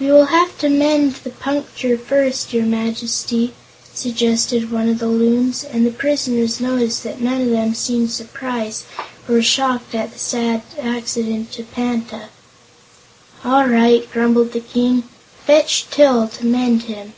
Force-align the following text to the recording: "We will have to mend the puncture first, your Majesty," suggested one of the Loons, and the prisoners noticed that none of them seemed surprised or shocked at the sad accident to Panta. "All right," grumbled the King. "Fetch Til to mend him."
"We 0.00 0.06
will 0.10 0.24
have 0.32 0.56
to 0.60 0.70
mend 0.70 1.16
the 1.16 1.28
puncture 1.28 1.98
first, 1.98 2.54
your 2.54 2.64
Majesty," 2.64 3.52
suggested 3.92 4.72
one 4.72 4.88
of 4.88 5.00
the 5.00 5.06
Loons, 5.06 5.64
and 5.64 5.84
the 5.84 5.90
prisoners 5.90 6.60
noticed 6.62 7.02
that 7.04 7.20
none 7.20 7.42
of 7.42 7.50
them 7.50 7.74
seemed 7.74 8.10
surprised 8.10 8.86
or 9.28 9.42
shocked 9.42 9.94
at 9.94 10.14
the 10.14 10.18
sad 10.18 10.62
accident 10.80 11.52
to 11.52 11.62
Panta. 11.64 12.30
"All 13.44 13.66
right," 13.68 14.10
grumbled 14.10 14.52
the 14.52 14.60
King. 14.60 15.02
"Fetch 15.46 15.86
Til 15.90 16.26
to 16.26 16.46
mend 16.46 16.84
him." 16.84 17.12